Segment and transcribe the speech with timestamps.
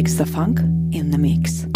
[0.00, 0.60] takes the funk
[0.94, 1.69] in the mix.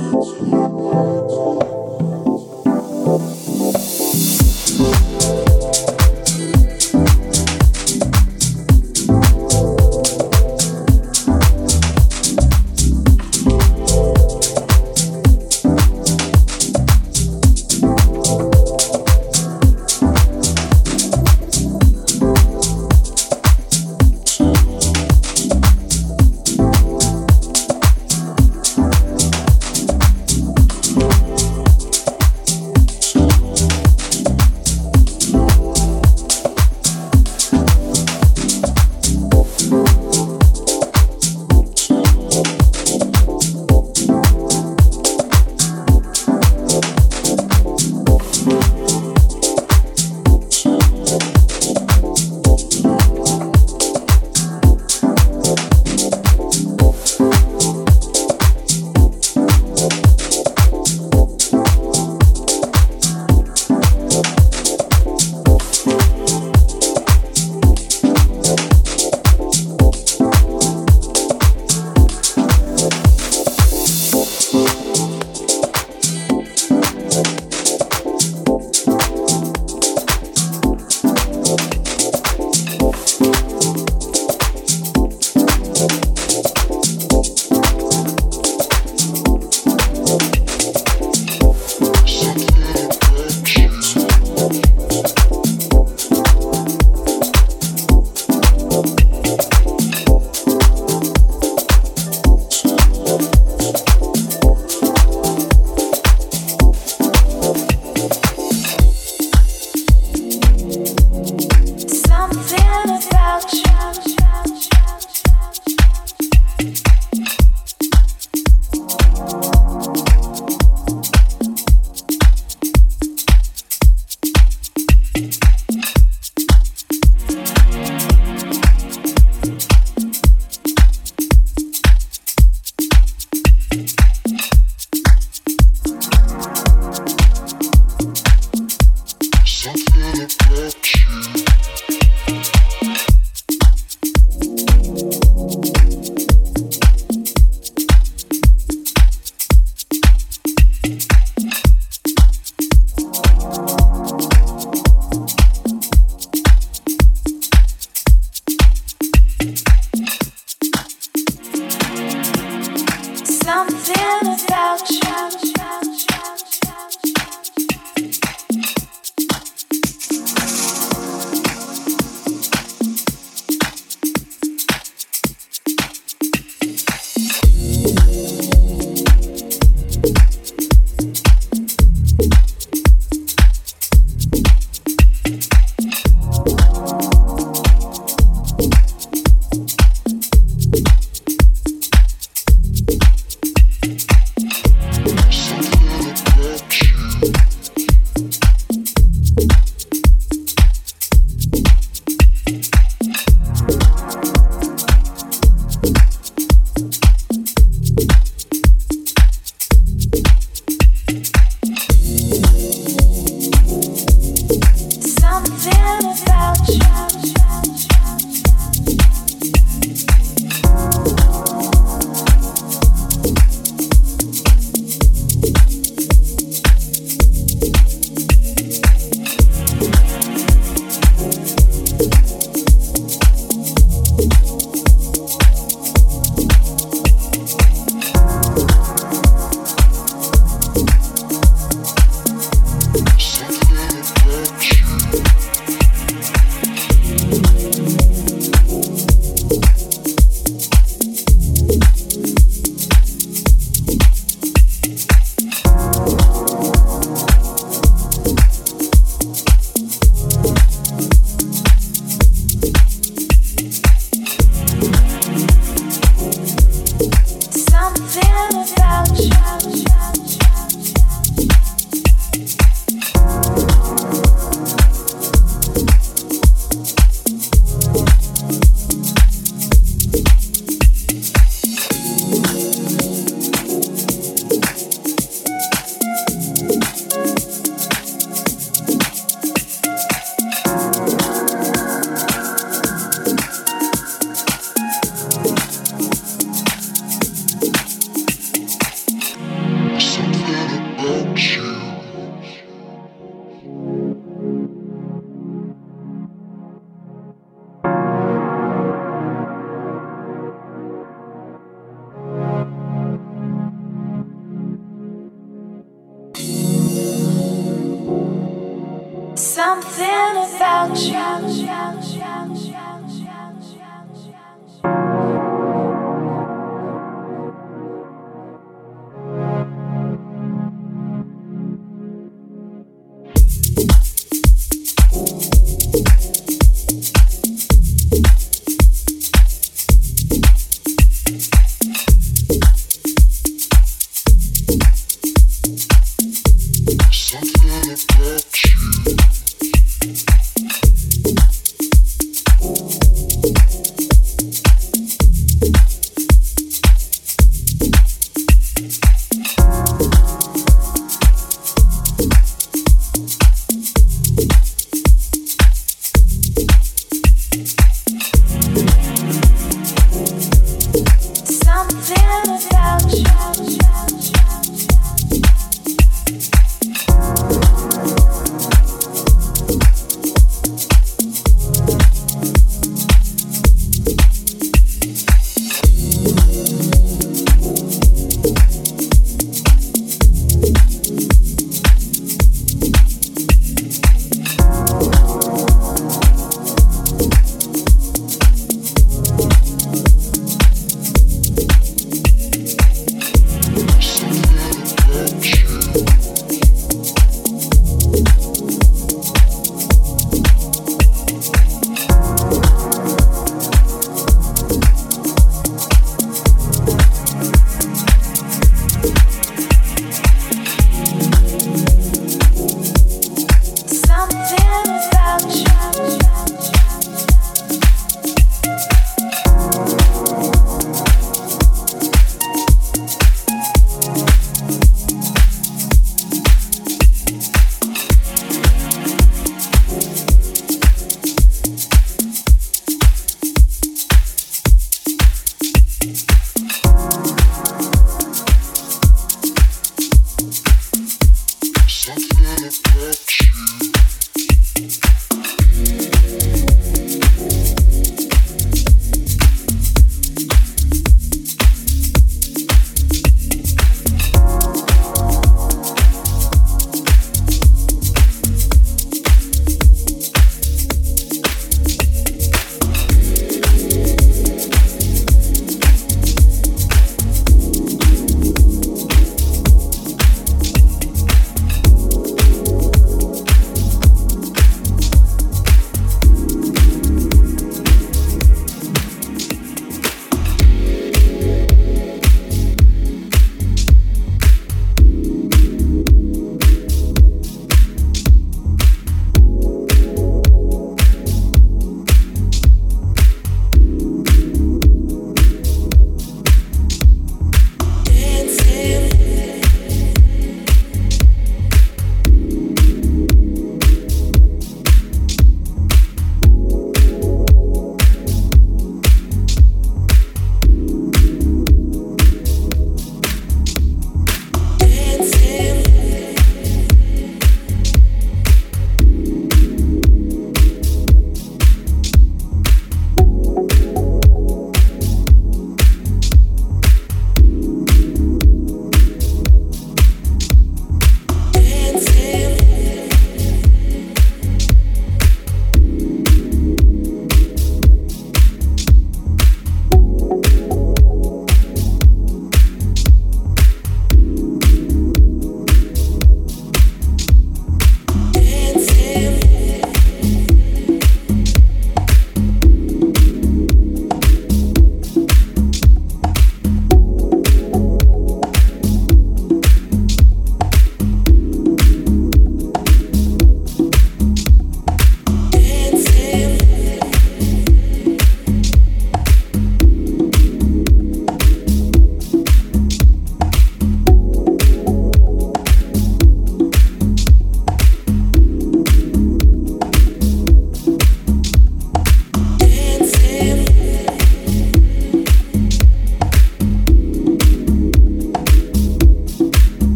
[0.00, 1.59] Sweet